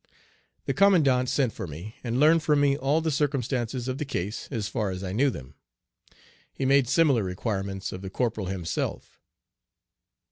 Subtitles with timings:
[0.65, 4.47] The commandant sent for me, and learned from me all the circumstances of the case
[4.49, 5.53] as far as I knew them.
[6.51, 9.19] He made similar requirements of the corporal himself.